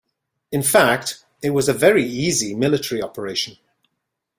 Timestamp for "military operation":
2.55-3.57